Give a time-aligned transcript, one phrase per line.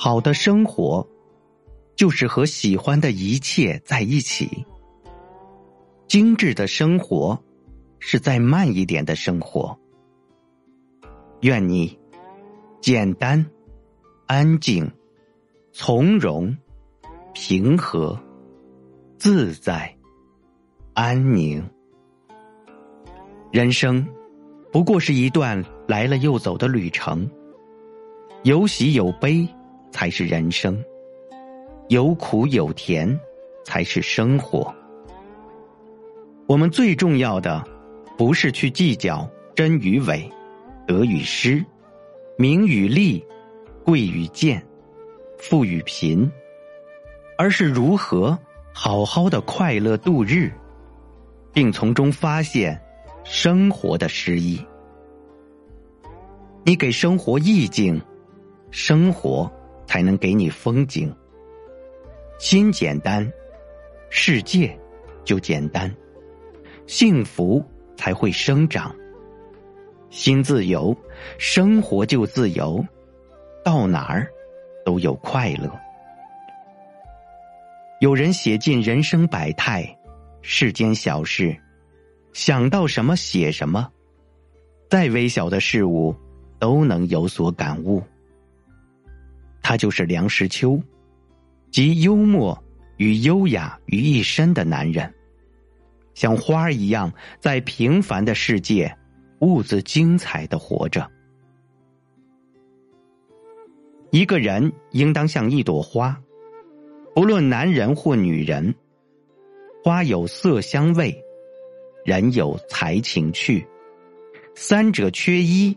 [0.00, 1.04] 好的生活，
[1.96, 4.64] 就是和喜欢的一切在一起。
[6.06, 7.36] 精致的生活，
[7.98, 9.76] 是再慢一点的生活。
[11.40, 11.98] 愿你
[12.80, 13.44] 简单、
[14.26, 14.88] 安静、
[15.72, 16.56] 从容、
[17.34, 18.16] 平和、
[19.18, 19.92] 自在、
[20.94, 21.60] 安宁。
[23.50, 24.06] 人生
[24.70, 27.28] 不过是一段来了又走的旅程，
[28.44, 29.46] 有喜有悲
[29.90, 30.82] 才是人生，
[31.88, 33.18] 有苦有甜
[33.64, 34.74] 才是生活。
[36.46, 37.62] 我们最重要的，
[38.16, 40.30] 不是去计较真与伪、
[40.86, 41.64] 得与失、
[42.36, 43.24] 名与利、
[43.84, 44.64] 贵与贱、
[45.38, 46.30] 富与贫，
[47.36, 48.38] 而是如何
[48.72, 50.52] 好好的快乐度日，
[51.52, 52.80] 并从中发现
[53.24, 54.64] 生活的诗意。
[56.64, 58.00] 你给生活意境，
[58.70, 59.50] 生活
[59.88, 61.12] 才能给你风景。
[62.38, 63.28] 心简单，
[64.10, 64.78] 世界
[65.24, 65.92] 就简单。
[66.86, 67.64] 幸福
[67.96, 68.94] 才会生长，
[70.08, 70.96] 心自由，
[71.38, 72.84] 生活就自由，
[73.64, 74.30] 到哪儿
[74.84, 75.68] 都有快乐。
[78.00, 79.98] 有人写尽人生百态，
[80.40, 81.56] 世间小事，
[82.32, 83.90] 想到什么写什么，
[84.88, 86.14] 再微小的事物
[86.60, 88.02] 都能有所感悟。
[89.62, 90.80] 他就是梁实秋，
[91.70, 92.56] 集幽默
[92.96, 95.12] 与优雅于一身的男人。
[96.14, 98.96] 像花儿一样，在平凡的世界，
[99.40, 101.08] 兀自精彩的活着。
[104.10, 106.18] 一个人应当像一朵花，
[107.14, 108.74] 不论男人或女人，
[109.84, 111.16] 花有色香味，
[112.04, 113.64] 人有才情趣，
[114.54, 115.76] 三者缺一，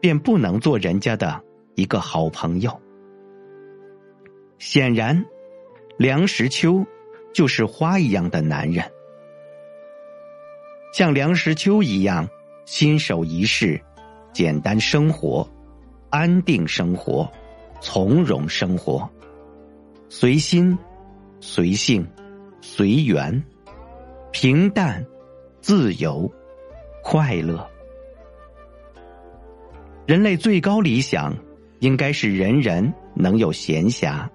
[0.00, 1.42] 便不能做人家的
[1.74, 2.80] 一个好朋友。
[4.58, 5.24] 显然，
[5.96, 6.84] 梁实秋
[7.32, 8.84] 就是花一样的男人。
[10.92, 12.28] 像梁实秋一样，
[12.64, 13.80] 心守一世，
[14.32, 15.48] 简单生活，
[16.08, 17.30] 安定生活，
[17.80, 19.08] 从容生活，
[20.08, 20.78] 随心，
[21.40, 22.06] 随性，
[22.60, 23.42] 随缘，
[24.30, 25.04] 平淡，
[25.60, 26.32] 自由，
[27.02, 27.68] 快乐。
[30.06, 31.36] 人类最高理想，
[31.80, 34.28] 应该是人人能有闲暇，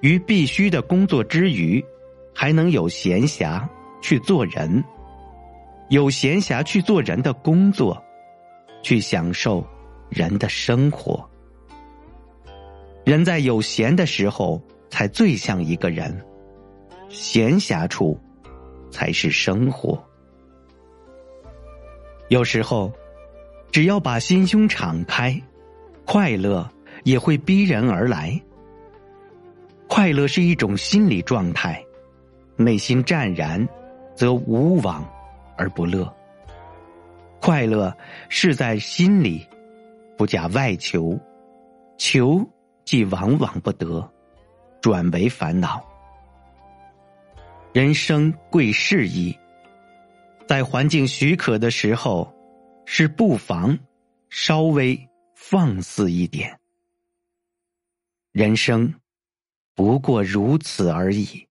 [0.00, 1.84] 于必须的工作之余，
[2.34, 3.66] 还能有闲暇
[4.00, 4.82] 去做人。
[5.88, 8.00] 有闲暇去做人的工作，
[8.82, 9.66] 去享受
[10.10, 11.28] 人的生活。
[13.04, 16.12] 人在有闲的时候，才最像一个人；
[17.08, 18.20] 闲暇处，
[18.90, 19.98] 才是生活。
[22.28, 22.92] 有时候，
[23.72, 25.40] 只要把心胸敞开，
[26.04, 26.70] 快乐
[27.04, 28.38] 也会逼人而来。
[29.98, 31.84] 快乐是一种心理状态，
[32.56, 33.68] 内心湛然，
[34.14, 35.04] 则无往。
[35.56, 36.16] 而不乐，
[37.40, 37.92] 快乐
[38.28, 39.44] 是在心里，
[40.16, 41.18] 不假外求，
[41.96, 42.48] 求
[42.84, 44.08] 即往往不得，
[44.80, 45.84] 转为烦恼。
[47.72, 49.36] 人生贵适宜，
[50.46, 52.32] 在环境许可的时候，
[52.86, 53.76] 是不妨
[54.30, 54.96] 稍微
[55.34, 56.56] 放肆一点。
[58.30, 58.94] 人生
[59.78, 61.47] 不过如此而已。